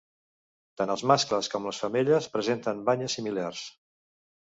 [0.81, 3.67] Tant els mascles com les femelles presenten banyes similars.